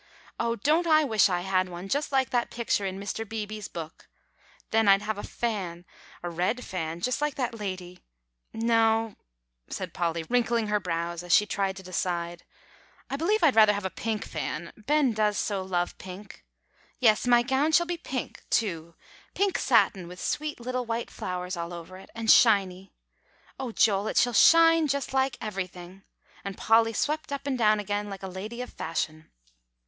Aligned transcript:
Oh, 0.39 0.55
don't 0.55 0.87
I 0.87 1.03
wish 1.03 1.29
I 1.29 1.41
had 1.41 1.69
one 1.69 1.87
just 1.87 2.11
like 2.11 2.31
that 2.31 2.49
picture 2.49 2.87
in 2.87 2.99
Mr. 2.99 3.23
Beebe's 3.23 3.67
book! 3.67 4.07
Then 4.71 4.87
I'd 4.87 5.03
have 5.03 5.19
a 5.19 5.21
fan, 5.21 5.85
a 6.23 6.29
red 6.31 6.65
fan 6.65 7.01
just 7.01 7.21
like 7.21 7.35
that 7.35 7.53
lady 7.59 7.99
no," 8.51 9.15
said 9.69 9.93
Polly, 9.93 10.23
wrinkling 10.27 10.69
her 10.69 10.79
brows 10.79 11.21
as 11.21 11.31
she 11.31 11.45
tried 11.45 11.77
to 11.77 11.83
decide, 11.83 12.43
"I 13.11 13.15
b'lieve 13.15 13.43
I'd 13.43 13.55
rather 13.55 13.73
have 13.73 13.85
a 13.85 13.91
pink 13.91 14.25
fan, 14.25 14.73
Ben 14.75 15.13
does 15.13 15.37
so 15.37 15.61
love 15.61 15.95
pink. 15.99 16.43
Yes, 16.99 17.27
my 17.27 17.43
gown 17.43 17.71
shall 17.71 17.85
be 17.85 17.97
pink, 17.99 18.41
too, 18.49 18.95
pink 19.35 19.59
satin 19.59 20.07
with 20.07 20.19
sweet 20.19 20.59
little 20.59 20.87
white 20.87 21.11
flowers 21.11 21.55
all 21.55 21.73
over 21.75 21.95
it, 21.97 22.09
and 22.15 22.31
shiny. 22.31 22.91
O 23.59 23.71
Joel, 23.71 24.07
it 24.07 24.17
shall 24.17 24.33
shine 24.33 24.87
just 24.87 25.13
like 25.13 25.37
everything!" 25.39 26.01
and 26.43 26.57
Polly 26.57 26.91
swept 26.91 27.31
up 27.31 27.45
and 27.45 27.55
down 27.55 27.79
again 27.79 28.09
like 28.09 28.23
a 28.23 28.27
lady 28.27 28.63
of 28.63 28.73
fashion. 28.73 29.29